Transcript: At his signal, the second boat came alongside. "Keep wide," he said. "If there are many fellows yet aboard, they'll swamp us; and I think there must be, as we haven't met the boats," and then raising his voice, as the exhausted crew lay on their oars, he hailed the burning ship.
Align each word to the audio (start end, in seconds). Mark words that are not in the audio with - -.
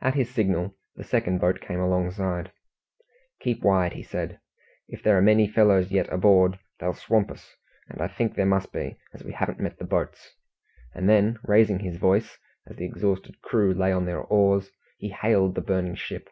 At 0.00 0.14
his 0.14 0.30
signal, 0.32 0.78
the 0.96 1.04
second 1.04 1.38
boat 1.38 1.60
came 1.60 1.78
alongside. 1.78 2.52
"Keep 3.40 3.62
wide," 3.62 3.92
he 3.92 4.02
said. 4.02 4.40
"If 4.88 5.02
there 5.02 5.14
are 5.18 5.20
many 5.20 5.46
fellows 5.46 5.90
yet 5.90 6.10
aboard, 6.10 6.58
they'll 6.80 6.94
swamp 6.94 7.30
us; 7.30 7.54
and 7.86 8.00
I 8.00 8.08
think 8.08 8.34
there 8.34 8.46
must 8.46 8.72
be, 8.72 8.96
as 9.12 9.24
we 9.24 9.32
haven't 9.34 9.60
met 9.60 9.78
the 9.78 9.84
boats," 9.84 10.36
and 10.94 11.06
then 11.06 11.38
raising 11.42 11.80
his 11.80 11.98
voice, 11.98 12.38
as 12.66 12.76
the 12.76 12.86
exhausted 12.86 13.42
crew 13.42 13.74
lay 13.74 13.92
on 13.92 14.06
their 14.06 14.22
oars, 14.22 14.70
he 14.96 15.10
hailed 15.10 15.54
the 15.54 15.60
burning 15.60 15.96
ship. 15.96 16.30